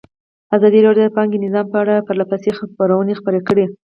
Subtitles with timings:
[0.55, 3.65] ازادي راډیو د بانکي نظام په اړه پرله پسې خبرونه خپاره کړي.